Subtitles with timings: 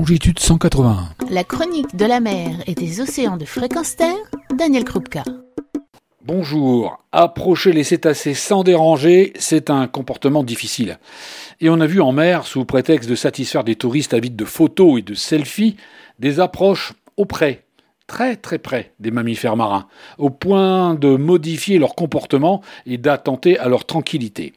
[0.00, 1.10] longitude 181.
[1.28, 4.16] La chronique de la mer et des océans de fréquence terre,
[4.56, 5.24] Daniel Krupka.
[6.24, 7.04] Bonjour.
[7.12, 10.98] Approcher les cétacés sans déranger, c'est un comportement difficile.
[11.60, 15.00] Et on a vu en mer, sous prétexte de satisfaire des touristes avides de photos
[15.00, 15.76] et de selfies,
[16.18, 17.66] des approches auprès,
[18.06, 19.86] très très près des mammifères marins,
[20.16, 24.54] au point de modifier leur comportement et d'attenter à leur tranquillité.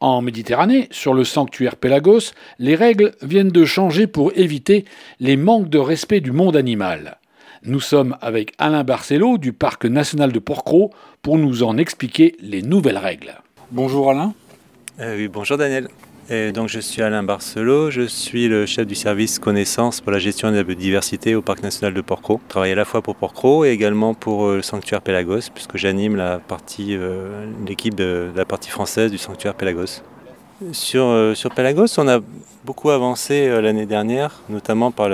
[0.00, 4.84] En Méditerranée, sur le sanctuaire Pélagos, les règles viennent de changer pour éviter
[5.18, 7.18] les manques de respect du monde animal.
[7.64, 10.90] Nous sommes avec Alain Barcelo du Parc national de Porquerolles
[11.20, 13.34] pour nous en expliquer les nouvelles règles.
[13.72, 14.34] Bonjour Alain.
[15.00, 15.88] Euh, oui, bonjour Daniel.
[16.28, 20.50] Donc je suis Alain Barcelot, je suis le chef du service connaissance pour la gestion
[20.50, 22.40] de la biodiversité au Parc national de Porquerolles.
[22.44, 25.78] Je travaille à la fois pour Porquerolles et également pour euh, le sanctuaire Pélagos, puisque
[25.78, 26.38] j'anime la
[26.80, 30.02] euh, l'équipe de, la partie française du sanctuaire Pélagos.
[30.72, 32.20] Sur, euh, sur Pélagos, on a
[32.62, 35.08] beaucoup avancé l'année dernière, notamment par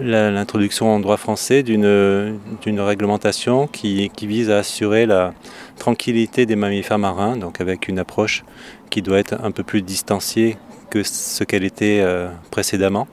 [0.00, 5.34] l'introduction en droit français d'une réglementation qui, vise à assurer la
[5.76, 8.44] tranquillité des mammifères marins, donc avec une approche
[8.90, 10.56] qui doit être un peu plus distanciée
[10.90, 13.08] que ce qu'elle était euh, précédemment.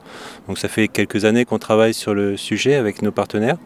[0.48, 3.58] Donc ça fait quelques années qu'on travaille sur le sujet avec nos partenaires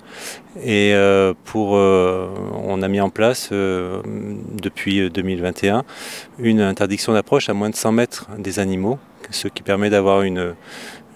[0.64, 2.28] et euh, pour, euh,
[2.64, 5.83] on a mis en place depuis 2021
[6.39, 8.98] une interdiction d'approche à moins de 100 mètres des animaux,
[9.30, 10.56] ce qui permet d'avoir une,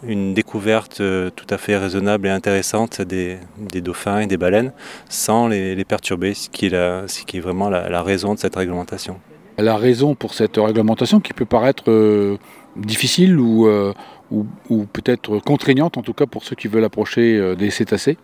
[0.07, 0.97] une découverte
[1.35, 3.37] tout à fait raisonnable et intéressante des,
[3.81, 4.71] dauphins et des baleines
[5.09, 6.71] sans les, perturber, ce qui est,
[7.07, 9.19] ce qui est vraiment la raison de cette réglementation
[9.57, 12.37] la raison pour cette réglementation qui peut paraître euh,
[12.75, 13.93] difficile euh,
[14.31, 18.17] ou, ou, peut-être contraignante, en tout cas pour ceux qui veulent approcher euh, des cétacés?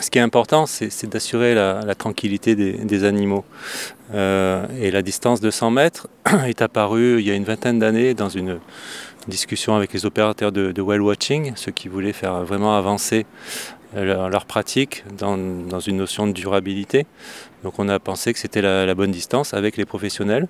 [0.00, 3.44] Ce qui est important, c'est d'assurer la, tranquillité des, animaux.
[4.14, 6.08] et la distance de 100 mètres
[6.46, 8.58] est apparue il y a une vingtaine d'années dans une
[9.28, 13.26] discussion avec les opérateurs de, whale watching, ceux qui voulaient faire vraiment avancer
[13.94, 17.06] leur, pratique dans, une notion de durabilité.
[17.64, 20.46] Donc on a pensé que c'était la, bonne distance avec les professionnels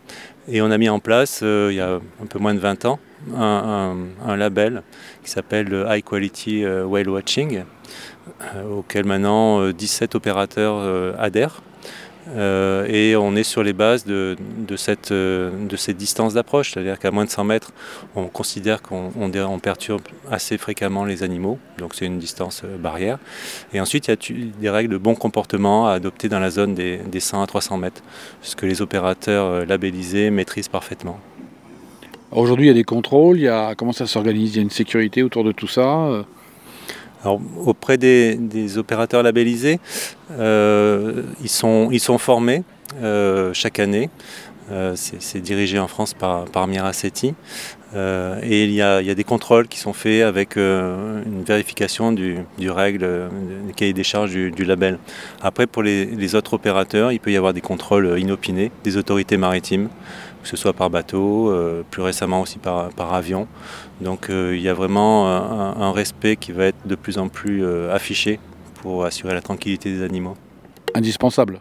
[0.49, 2.85] et on a mis en place euh, il y a un peu moins de 20
[2.85, 2.99] ans
[3.37, 4.83] un, label
[5.25, 7.65] qui s'appelle High Quality euh, Whale Watching
[8.55, 11.63] euh, auquel maintenant 17 opérateurs adhèrent.
[12.37, 14.37] Euh, et on est sur les bases de,
[14.77, 17.73] cette, de ces distances d'approche, c'est-à-dire qu'à moins de 100 mètres,
[18.15, 19.11] on considère qu'on
[19.63, 23.19] perturbe assez fréquemment les animaux, donc c'est une distance euh, barrière.
[23.73, 26.75] Et ensuite, il y a des règles de bon comportement à adopter dans la zone
[26.75, 28.03] des, des 100 à 300 mètres,
[28.43, 31.19] ce que les opérateurs euh, labellisés maîtrisent parfaitement.
[32.33, 34.55] Aujourd'hui, il y a des contrôles, il y a, comment ça s'organise?
[34.55, 36.25] Il y a une sécurité autour de tout ça
[37.23, 39.79] alors, auprès des, opérateurs labellisés,
[40.33, 42.63] euh, ils, sont, ils sont formés
[43.03, 44.09] euh, chaque année.
[44.73, 47.35] Euh, c'est dirigé en France par, par Miracetti.
[47.95, 52.39] et il y, a, des contrôles qui sont faits avec une vérification du,
[52.71, 53.29] règle,
[53.67, 54.99] du cahier des charges du, label.
[55.43, 59.89] Après, pour les, autres opérateurs, il peut y avoir des contrôles inopinés des autorités maritimes
[60.43, 63.47] que ce soit par bateau, euh, plus récemment aussi par, par avion.
[64.01, 67.65] Donc euh, il y a vraiment un, respect qui va être de plus en plus
[67.65, 68.39] euh, affiché
[68.83, 70.37] pour assurer la tranquillité des animaux.
[70.95, 71.61] Indispensable.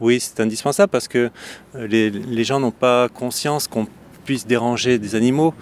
[0.00, 1.30] Oui, c'est indispensable parce que
[1.74, 3.86] les, les gens n'ont pas conscience qu'on
[4.24, 5.54] puisse déranger des animaux.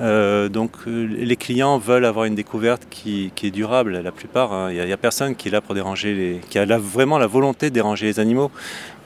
[0.00, 4.52] donc les clients veulent avoir une découverte qui, qui est durable, la plupart.
[4.52, 4.72] Hein.
[4.72, 7.70] Il n'y a, personne qui est là pour déranger, les, qui a vraiment la volonté
[7.70, 8.50] de déranger les animaux.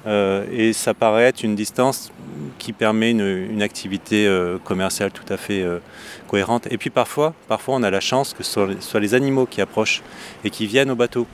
[0.06, 2.10] et ça paraît être une distance
[2.58, 5.78] qui permet une, activité euh, commerciale tout à fait euh,
[6.26, 6.66] cohérente.
[6.70, 10.02] Et puis parfois, parfois on a la chance que ce soit, les animaux qui approchent
[10.44, 11.26] et qui viennent au bateau.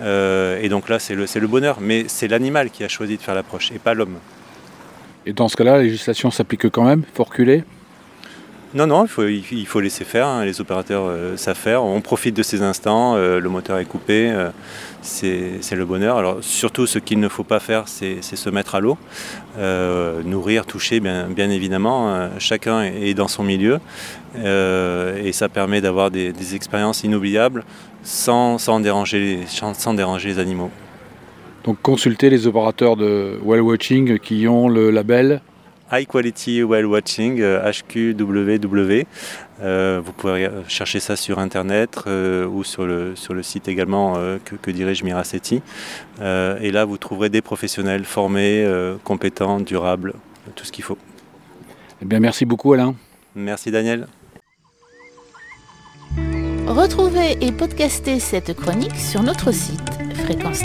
[0.00, 1.78] Euh, et donc là, c'est le, le bonheur.
[1.80, 4.18] Mais c'est l'animal qui a choisi de faire l'approche et pas l'homme.
[5.26, 7.64] Et dans ce cas-là, la législation s'applique quand même faut reculer?
[8.74, 10.44] Non, non, il faut, laisser faire, hein.
[10.44, 14.28] les opérateurs euh, savent faire, on profite de ces instants, euh, le moteur est coupé,
[14.30, 14.50] euh,
[15.02, 16.16] c'est le bonheur.
[16.16, 18.98] Alors surtout ce qu'il ne faut pas faire, c'est se mettre à l'eau,
[20.24, 23.78] nourrir, toucher, bien, évidemment, chacun est dans son milieu,
[24.36, 27.64] et ça permet d'avoir des, expériences inoubliables
[28.02, 29.46] sans, déranger,
[30.24, 30.70] les animaux.
[31.64, 35.40] Donc consultez les opérateurs de Well Watching qui ont le label
[35.92, 38.76] High Quality Whale Watching, HQWW.
[38.78, 39.04] Euh,
[39.62, 44.14] euh, vous pouvez chercher ça sur internet euh, ou sur le, sur le site également
[44.44, 45.62] que, que, dirige Miracetti.
[46.20, 48.66] et là, vous trouverez des professionnels formés,
[49.04, 50.14] compétents, durables,
[50.54, 50.98] tout ce qu'il faut.
[52.02, 52.94] Eh bien, merci beaucoup Alain.
[53.34, 54.06] Merci Daniel.
[56.66, 59.80] Retrouvez et podcastez cette chronique sur notre site
[60.24, 60.62] fréquence